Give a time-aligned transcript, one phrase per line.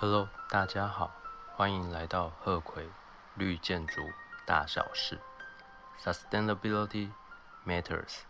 [0.00, 1.12] Hello，大家好，
[1.56, 2.88] 欢迎来到鹤葵
[3.34, 4.00] 绿建筑
[4.46, 5.18] 大小事
[5.98, 7.10] ，Sustainability
[7.66, 8.20] Matters。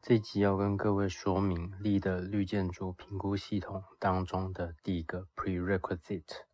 [0.00, 6.44] 这集要跟各位说明立的绿建筑评估系统当中的第一个 prerequisite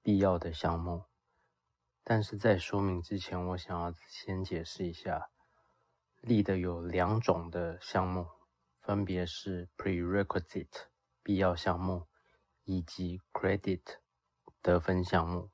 [0.00, 1.06] 必要的项目。
[2.04, 5.28] 但是在说明之前，我想要先解释一下，
[6.20, 8.28] 立的有两种的项目，
[8.80, 10.84] 分别是 prerequisite
[11.26, 12.06] 必要项目
[12.62, 13.82] 以及 credit
[14.62, 15.50] 得分项目。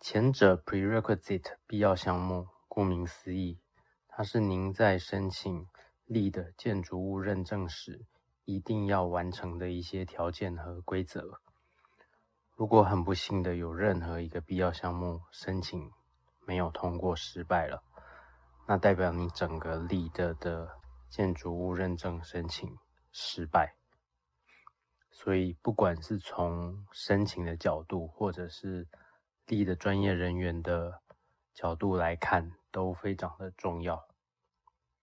[0.00, 3.60] 前者 prerequisite 必要项目，顾名思义，
[4.08, 5.68] 它是您在申请
[6.06, 8.06] 立的建筑物认证时
[8.46, 11.38] 一定要完成的一些条件和规则。
[12.56, 15.92] 如果很不幸的有任何一个必要项目申请
[16.46, 17.84] 没有通过失败了，
[18.66, 20.80] 那代表你整个立的的
[21.10, 22.78] 建筑物认证申请
[23.10, 23.76] 失败。
[25.14, 28.88] 所以不管是从申请的角度，或者是
[29.46, 31.02] 立的专业人员的
[31.52, 34.08] 角度来看，都非常的重要。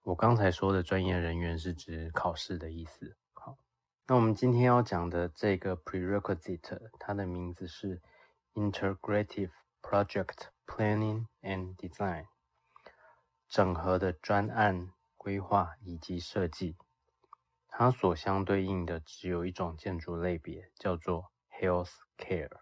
[0.01, 3.15] 我刚才说的专业人员是指考试的意思。
[3.33, 3.55] 好
[4.07, 8.01] 那我们今天要讲的这个 prerequisite，它的名字是
[8.55, 9.51] Integrative
[9.83, 12.25] Project Planning and Design，
[13.47, 16.75] 整合的专案规划以及设计。
[17.79, 22.59] 它所相对应的只有一种建筑类别，叫做 Health Care。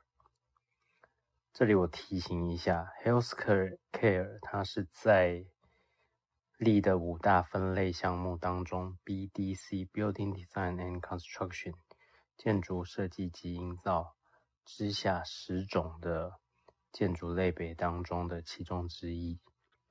[1.51, 5.47] 这里我提醒一下，Health Care care 它是在
[6.59, 11.73] 立的五大分类项目当中，BDC（Building Design and Construction，
[12.37, 14.15] 建筑设计及营造）
[14.63, 16.33] 之下十种的
[16.91, 19.39] 建筑类别当中的其中之一。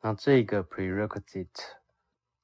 [0.01, 1.49] 那这个 prerequisite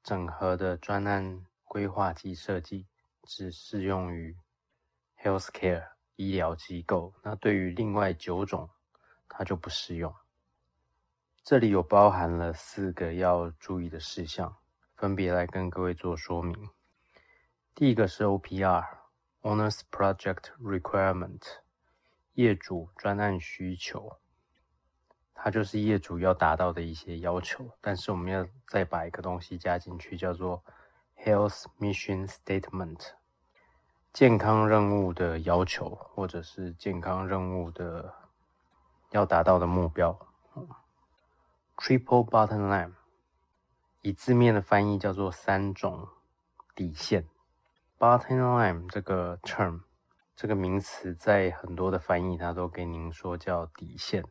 [0.02, 2.86] 整合的专案规划及设计，
[3.22, 4.36] 只适用于
[5.16, 7.14] healthcare 医疗机构。
[7.22, 8.68] 那对于另外九种，
[9.26, 10.14] 它就不适用。
[11.42, 14.54] 这里有包含了四个要注意的事项，
[14.96, 16.68] 分别来跟各位做说明。
[17.74, 21.40] 第一个是 OPR（Owners Project Requirement），
[22.34, 24.18] 业主专案需求，
[25.32, 27.66] 它就是业主要达到的一些要求。
[27.80, 30.62] 但是我们要再把一个东西加进去，叫做
[31.24, 33.10] Health Mission Statement，
[34.12, 38.12] 健康任务的要求，或者是健康任务的
[39.10, 40.18] 要达到的目标。
[41.76, 42.94] Triple bottom line，
[44.00, 46.08] 以字面的翻译叫做三种
[46.74, 47.28] 底线。
[48.00, 49.82] Bottom line 这个 term，
[50.34, 54.24] 这个名词在很多的翻译，它都给您说叫底线。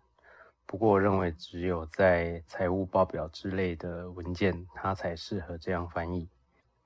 [0.66, 6.30] 不过我认为只有在财务报表之类的文件，它才适合这样翻译。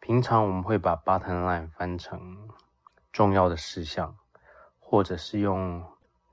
[0.06, 2.48] 平常我们会把 bottom line 翻成
[3.12, 4.16] 重要的事项，
[4.78, 5.84] 或者是用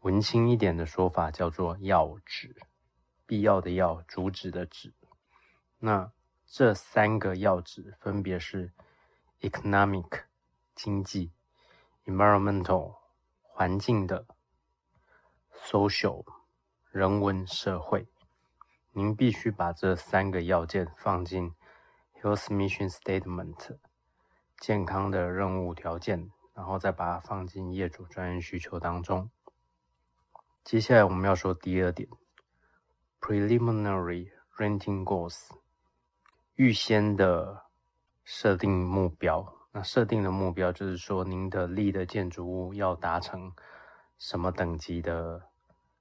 [0.02, 2.54] 文青一点的说法叫做要旨。
[3.24, 4.92] 必要的要，主旨的旨。
[5.78, 6.12] 那
[6.44, 8.74] 这三个要旨分别是
[9.40, 10.24] ：economic
[10.74, 11.32] 经济
[12.04, 12.96] ，environmental
[13.40, 14.26] 环境的
[15.54, 16.26] ，social
[16.90, 18.06] 人文社会。
[18.90, 21.54] 您必须把这三个要件放进
[22.22, 23.76] health mission statement
[24.58, 29.28] 健康的任务条件，然后再把它放进业主专业需求当中。
[30.62, 32.08] 接下来我们要说第二点。
[33.20, 35.48] Preliminary renting goals，
[36.54, 37.64] 预先的
[38.24, 39.54] 设定目标。
[39.72, 43.52] 那设定的目标就是说，您的立的建筑物要达成
[44.18, 45.48] 什么等级的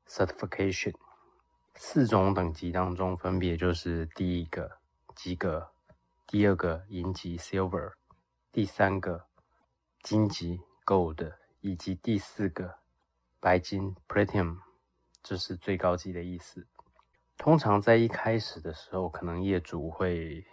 [0.07, 0.93] certification？
[1.75, 4.79] 四种等级当中，分别就是第一个
[5.15, 5.71] 及格，
[6.27, 7.93] 第二个银级 silver，
[8.51, 9.25] 第三个
[10.01, 12.75] 金级 gold，以及第四个
[13.39, 14.59] 白金 platinum，
[15.21, 16.67] 这是最高级的意思。
[17.37, 20.45] 通常在一开始的时候，可能业主会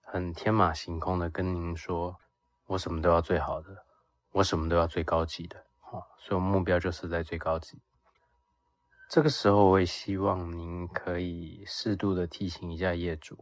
[0.00, 2.16] 很天马行空的跟您说
[2.66, 3.84] ：“我什么都要最好的，
[4.32, 7.80] 我什么都要最高级的。”好，所以我目标就是在最高级。
[9.08, 13.38] 这个时候，我也希望您可以适度的提醒一下业主，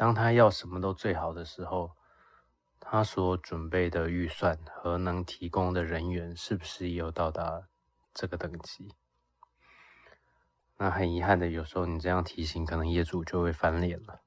[0.00, 1.90] 当他要什么都最好的时候，
[2.80, 7.68] 他所准备的预算和能提供的人员是不是也有到达
[8.14, 8.94] 这个等级？
[10.78, 14.22] 那很遗憾的，有时候你这样提醒，可能业主就会翻脸了。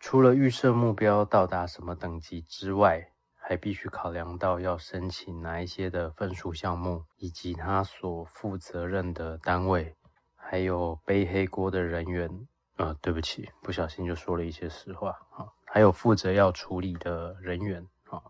[0.00, 9.94] 除了预设目标到达什么等级之外，还必须考量到要申请哪一些的分数项目，以及他所负责任的单位，
[10.34, 12.48] 还有背黑锅的人员。
[12.78, 15.52] 呃，对不起，不小心就说了一些实话啊。
[15.66, 18.22] 还有负责要处理的人员啊，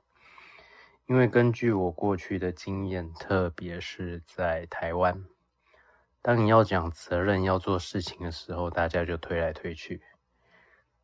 [1.06, 5.24] 因为根据我过去的经验，特别是在台湾，
[6.22, 10.00] 当你要讲责任、要做事情的时候，大家就推来推去；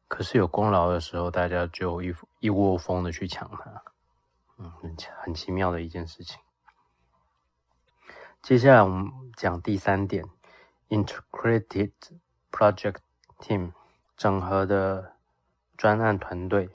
[0.09, 3.85] 可是有功劳的时候，大家就一一窝蜂的去抢它。
[4.57, 6.41] 嗯，很很奇妙的一件事情。
[8.43, 10.25] 接下来我们讲第三点
[10.89, 11.93] ：integrated
[12.51, 12.97] project
[13.45, 13.73] team，
[14.17, 15.13] 整合的
[15.77, 16.71] 专案团队。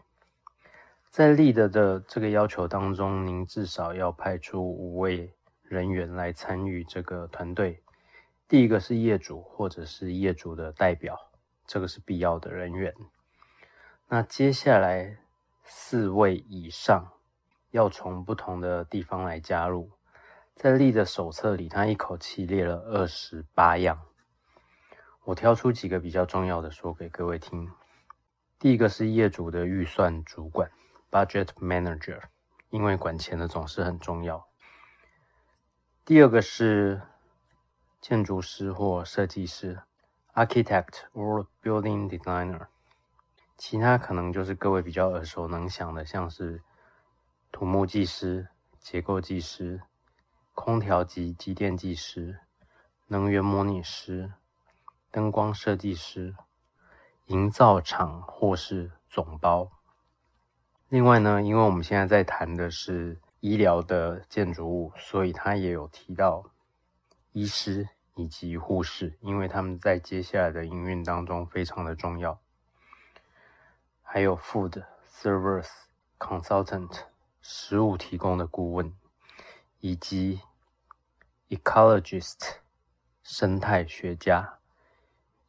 [1.10, 5.34] 在立的的这个要求当中，您至少要派出五位
[5.64, 7.82] 人员来参与这个团队。
[8.48, 11.18] 第一个是业主或者是业主的代表，
[11.66, 12.94] 这个是必要的人员。
[14.08, 15.18] 那接下来
[15.66, 17.12] 四位以上
[17.72, 19.90] 要从不同的地方来加入。
[20.56, 24.00] 在立的手册里，他一口气列了二十八样，
[25.30, 27.72] 我挑出几个比较重要的说给各位听。
[28.58, 30.72] 第一个是业主的预算主管。
[31.12, 32.20] Budget manager，
[32.72, 34.48] 因为管钱的总是很重要。
[36.04, 37.04] 第二个是
[38.02, 39.80] 建筑师或设计师
[40.34, 42.66] ，architect or building designer。
[43.56, 46.64] 其他可能就是各位比较耳熟能详的，像是
[47.52, 48.48] 土木技师、
[48.80, 49.84] 结构技师、
[50.56, 52.40] 空调及机电技师、
[53.06, 54.34] 能源模拟师、
[55.12, 56.36] 灯光设计师、
[57.26, 59.72] 营造厂或是总包。
[60.88, 66.52] 另外呢，因为我们现在在谈的是医疗的建筑物，所以他也有提到
[67.32, 72.40] 医师以及护士，因为他们在接下来的营运当中非常的重要。
[74.02, 75.70] 还有 food service
[76.18, 77.04] consultant
[77.42, 78.94] 食物提供的顾问，
[79.80, 80.42] 以及
[81.50, 82.56] ecologist
[83.24, 84.59] 生态学家，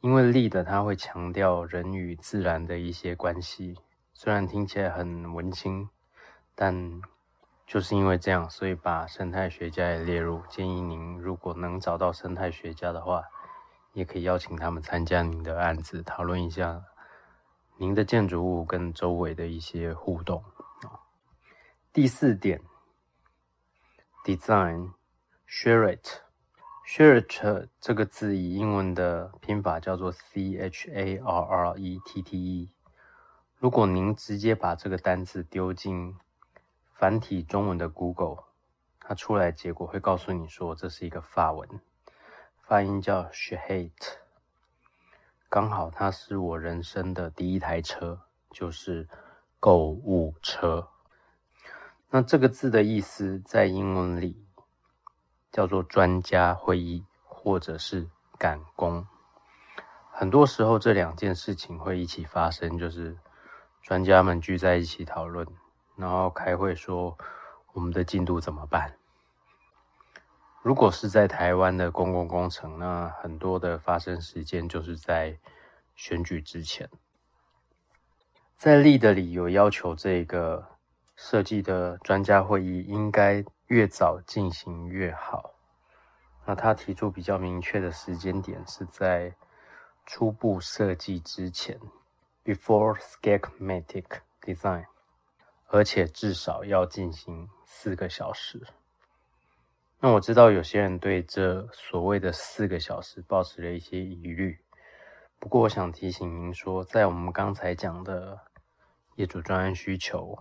[0.01, 3.79] 因为 lead 他会强调人与自然的一些关系。
[4.15, 5.89] 虽然听起来很文青，
[6.55, 7.03] 但
[7.67, 10.43] 就是因为这样，所以把生态学家也列入。
[10.49, 13.23] 建议您如果能找到生态学家的话，
[13.93, 16.83] 也可以邀请他们参加您的案子，讨论一下
[17.77, 20.43] 您的建筑物跟周围的一些互动
[20.83, 21.01] 啊。
[21.93, 22.61] 第四点
[24.25, 24.93] ，design
[25.47, 26.07] share it
[26.93, 32.69] Share 这个字以英文的拼法叫做 c h a r r e t t e。
[33.59, 36.17] 如果您直接把这个单字丢进
[36.93, 38.39] 繁体中文的 Google，
[38.99, 41.69] 它出来结果会告诉你说这是一个法文，
[42.61, 44.17] 发音叫 Shate。
[45.49, 49.09] 刚好它是我人生的第一台车，就是
[49.61, 50.89] 购物车。
[52.11, 54.45] 那这个字的意思在英文里
[55.51, 58.09] 叫做专家会议或者是
[58.39, 59.07] 赶工。
[60.11, 63.19] 很多时候这两件事情会一起发生，就是。
[63.83, 65.47] 专家们聚在一起讨论，
[65.97, 67.17] 然后开会说
[67.73, 68.95] 我们的进度怎么办？
[70.61, 75.39] 如果是在台湾的公共工程，那很多的发生时间就是在
[75.97, 76.91] 选举之前。
[78.55, 80.69] 在立的里有要求，这个
[81.17, 85.55] 设计的专家会议应该越早进行越好。
[86.45, 89.33] 那他提出比较明确的时间点是在
[90.05, 91.79] 初步设计之前。
[92.45, 94.07] Before schematic
[94.43, 94.87] design，
[95.69, 98.67] 而且至少要进行四个小时。
[100.01, 104.59] 那我知道有些人对这所谓的四个小时抱持了一些疑虑。
[105.39, 108.41] 不过我想提醒您说，在我们刚才讲的
[109.15, 110.37] 业主专案需求，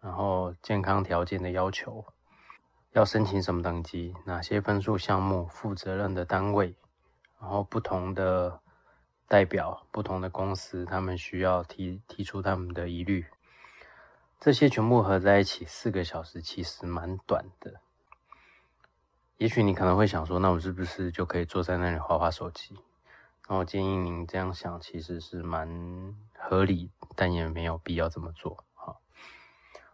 [0.00, 2.04] 然后健康条件的要求，
[2.92, 6.74] 要申请什么等级，哪些分数项目，负责任的单位，
[7.40, 8.60] 然后不同的。
[9.30, 13.26] 代表不同的公司，他们需要提提出他们的疑虑，
[14.40, 17.80] 这些全部合在一起，四个小时其实蛮短的。
[19.36, 22.74] 也许你可能会想说，那我是不是就可以坐在那里划划手机？
[23.48, 28.64] 那我建议您这样想，其实是蛮合理，但也没有必要这么做。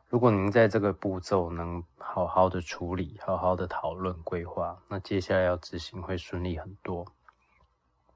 [0.08, 7.04] 如果您在这个步骤能好好的处理，好好的讨论规划，那接下来要执行会顺利很多。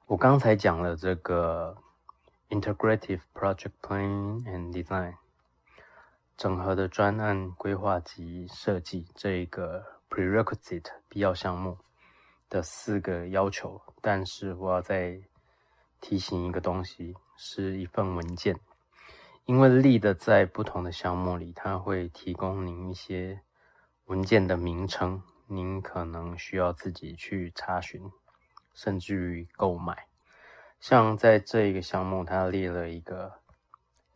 [0.06, 1.76] 我刚才讲了这个
[2.49, 5.14] integrative project planning and design
[6.37, 11.76] 整合的专案规划及设计这一个 prerequisite 必要项目
[12.49, 15.20] 的四个要求，但是我要再
[16.00, 18.59] 提醒一个东西，是一份文件，
[19.50, 23.40] 因为 lead 在不同的项目里，它会提供您一些
[24.04, 28.12] 文件的名称，您可能需要自己去查询。
[28.75, 30.07] 甚至于购买，
[30.78, 33.40] 像在这一个项目，它列了一个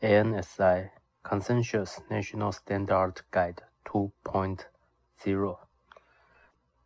[0.01, 0.91] ANSI
[1.25, 4.61] Consensus National Standard Guide two point
[5.21, 5.59] zero。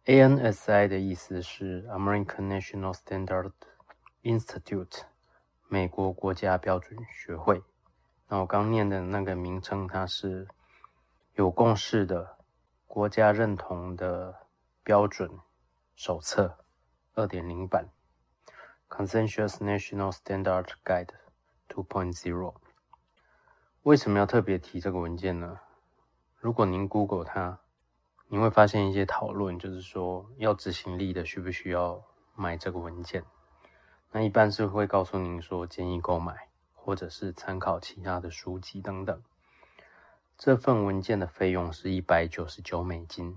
[0.06, 3.52] ANSI 的意思是 American National Standard
[4.22, 5.02] Institute，
[5.68, 7.62] 美国国家标准学会。
[8.28, 10.46] 那我刚念的那个名称，它是
[11.34, 12.36] 有共识的
[12.86, 14.46] 国家认同的
[14.82, 15.30] 标准
[15.96, 16.58] 手册
[17.14, 17.88] 二点零版
[18.88, 21.08] ，Consensus National Standard Guide
[21.66, 22.54] two point zero。
[23.82, 25.60] 为什么要特别提这个文件呢？
[26.38, 27.60] 如果您 Google 它。
[28.30, 32.04] 你会发现一些讨论，就是说要执行力的需不需要
[32.34, 33.24] 买这个文件？
[34.12, 36.47] 那一般是会告诉您说建议购买，
[36.88, 39.22] 或者是参考其他的书籍等等。
[40.38, 43.36] 这份文件的费用是一百九十九美金，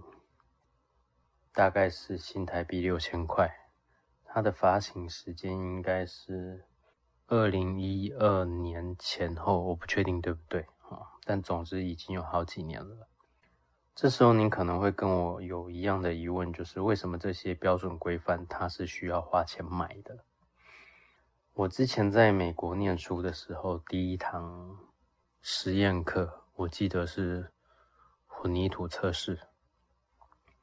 [1.51, 3.53] 大概是新台币六千块。
[4.23, 6.63] 它的发行时间应该是
[7.27, 11.19] 二零一二年前后，我不确定对不对啊？
[11.25, 13.09] 但总之已经有好几年了。
[13.93, 20.23] 这时候您可能会跟我有一样的疑问，就是为什么这些标准规范它是需要花钱买的？
[21.61, 24.79] 我之前在美国念书的时候，第一堂
[25.43, 27.51] 实验课，我记得是
[28.25, 29.39] 混凝土测试。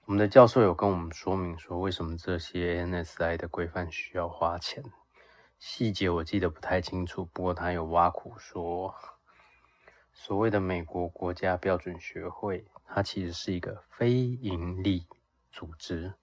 [0.07, 4.83] 我们的教授有跟我们说明说，为什么这些 NSI 的规范需要花钱，
[5.61, 8.93] 细节我记得不太清楚，不过他有挖苦说。
[10.13, 15.07] 所谓的美国国家标准学会，它其实是一个非盈利
[15.53, 16.15] 组织。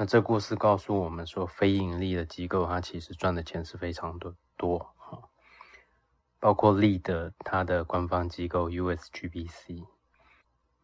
[0.00, 5.28] 那这故事告诉我们说，非盈利的机构，它其实赚的钱是非常的多哈。
[6.38, 9.86] 包括利的它的官方机构 USGBC，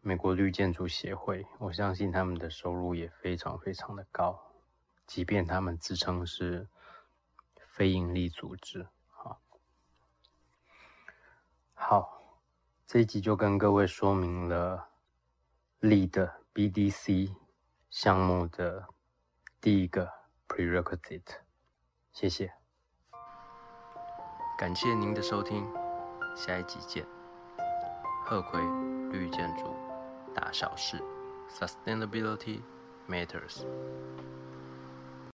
[0.01, 4.39] 美国绿建筑协会，我相信他们的收入也非常非常的高，
[5.07, 6.67] 即便他们自称是
[7.65, 8.87] 非盈利组织。
[9.07, 9.41] 好，
[11.73, 12.21] 好。
[12.85, 14.89] 这一集就跟各位说明了
[15.79, 17.35] 利的 BDC
[17.89, 18.87] 项目的
[19.59, 20.07] 第一个
[20.47, 21.39] prerequisite，
[22.13, 22.53] 谢谢，
[24.57, 25.67] 感谢您的收听，
[26.35, 27.05] 下一集见。
[28.23, 28.61] 贺葵
[29.11, 29.75] 绿建筑
[30.35, 31.01] 大小事
[31.49, 32.61] ，Sustainability
[33.09, 33.65] matters。